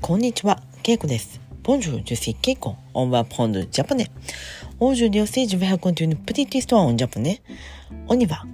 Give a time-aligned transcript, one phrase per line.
[0.00, 1.38] こんにちは、ケイコです。
[1.64, 2.76] Bonjour, je suis ケイコ。
[2.94, 8.44] On va apprendre japonais。Aujourd'hui aussi, je vais raconter une petite histoire en japonais。On y va。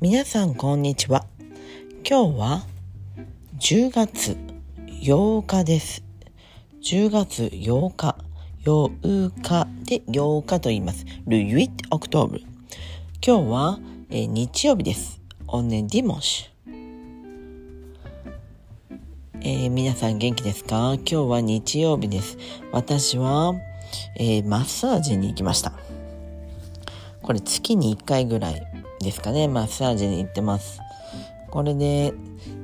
[0.00, 1.26] 皆さん、こんにちは。
[2.08, 2.66] 今日は、
[3.58, 4.36] 10月
[4.86, 6.04] 8日です。
[6.82, 8.16] 10月8日。
[8.64, 11.04] 8日で8日と言います。
[11.26, 12.40] Le huit octobre。
[13.26, 13.80] 今日は、
[14.10, 15.20] え、日曜日です。
[15.48, 16.53] オンネ・ディモッシュ。
[19.46, 20.94] えー皆さん元気ですか？
[20.94, 22.38] 今日は日曜日です。
[22.72, 23.52] 私は、
[24.16, 25.74] えーマッサージに行きました。
[27.20, 28.66] これ月に1回ぐらい
[29.00, 30.80] ですかね、マッサージに行ってます。
[31.50, 32.14] これで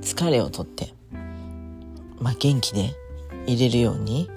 [0.00, 0.94] 疲れをとって、
[2.18, 2.94] まあ、元気で
[3.46, 4.30] 入れるように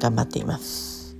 [0.00, 1.16] 頑張っています。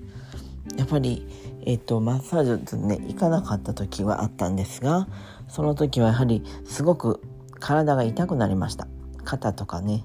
[0.76, 1.24] やっぱり、
[1.66, 5.06] えっ、と、マッサージをね、行かなかった時はあったんですが、
[5.46, 7.22] その時はやはりすごく
[7.60, 8.88] 体が痛くなりました。
[9.22, 10.04] 肩とかね、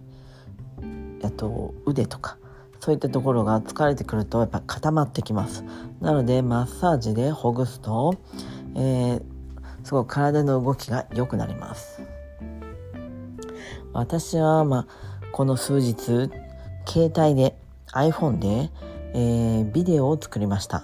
[1.24, 2.38] あと腕とか
[2.80, 5.64] そういったところが疲れてくるとやっぱ固まってきます。
[6.02, 8.16] なのでマッサージでほぐすと、
[8.76, 9.24] えー
[9.84, 12.02] すごい体の動きが良くなります。
[13.92, 14.88] 私はまあ
[15.32, 16.30] この数日
[16.88, 17.56] 携帯で
[17.94, 18.72] iPhone で、
[19.14, 20.84] えービデオを作りました、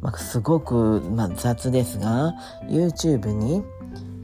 [0.00, 2.34] まあ、すごく、まあ、雑ですが
[2.68, 3.62] YouTube に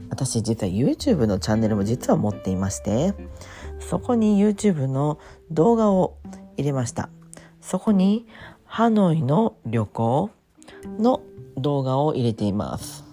[0.09, 3.13] 私実は YouTube のチャンネルも実は持っていまして
[3.81, 5.19] そこに YouTube の
[5.51, 6.17] 動画を
[6.57, 7.09] 入れました。
[7.61, 8.25] そこに
[8.65, 10.29] ハノイの旅行
[10.97, 11.21] の
[11.57, 13.03] 動画を入れています。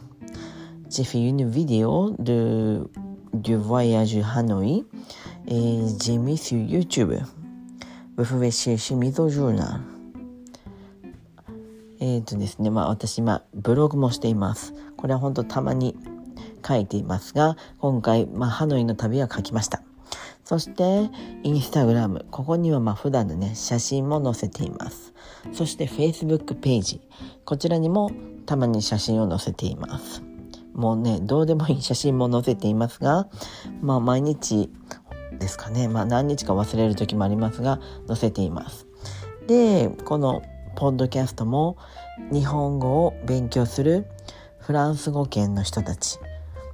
[0.88, 2.88] J'ai fait une vidéo de,
[3.34, 4.84] du voyage Hanoi
[5.46, 7.18] et j'ai mis sur YouTube.
[8.16, 9.80] Vous pouvez chercher Mizo Journal.
[12.00, 14.72] えっ、とですね、まあ私今ブログもしています。
[14.96, 15.96] これは本当たまに
[16.66, 19.82] 書いていますが、今回、まあハノイの旅は書きました。
[20.48, 21.10] そして、
[21.42, 22.24] インスタグラム。
[22.30, 25.12] ここにはまあ普段のね、写真も載せています。
[25.52, 27.02] そして、Facebook ページ。
[27.44, 28.10] こちらにも
[28.46, 30.22] たまに写真を載せています。
[30.72, 33.28] もうね、どうでもいい写真も載せていますが、
[33.82, 34.70] まあ毎日
[35.38, 35.86] ですかね。
[35.86, 38.86] まあ何日か忘れる時もありますが、載せています。
[39.48, 40.40] で、この
[40.76, 41.76] ポッドキャストも
[42.32, 44.06] 日本語を勉強する
[44.60, 46.18] フランス語圏の人たち、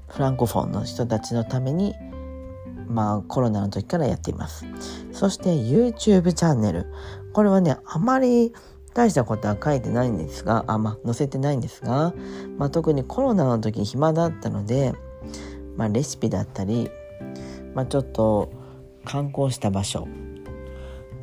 [0.06, 1.96] フランコフォンの人たちのために
[2.88, 4.66] まあコロナの時からやっています。
[5.12, 6.86] そして YouTube チャンネル。
[7.32, 8.52] これはね、あまり
[8.94, 12.14] 大したことは書いてないんですが、あ、まあ載せてないんですが、
[12.58, 14.94] まあ特にコロナの時暇だったので、
[15.76, 16.90] まあレシピだったり、
[17.74, 18.52] まあちょっと
[19.04, 20.06] 観光した場所、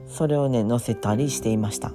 [0.08, 1.94] それをね、載せたりしていました。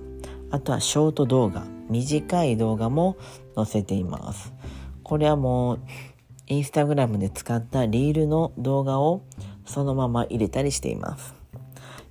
[0.50, 3.16] あとはショート動画、短い動画も
[3.54, 4.54] 載せています。
[5.02, 5.80] これはもう、
[6.48, 9.22] インスタグラムで使ったリールの動画を
[9.66, 11.34] そのまま入れたりしています。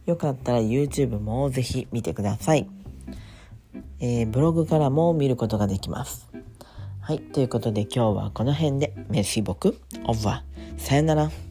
[0.06, 2.70] よかったら YouTube もぜひ見てください。
[4.00, 6.30] えーブログからも見ることができます。
[7.02, 7.20] はい。
[7.20, 8.94] ということで今日はこの辺で。
[9.10, 9.80] メッシーボク。
[10.06, 10.44] オブは。
[10.78, 11.45] さよなら。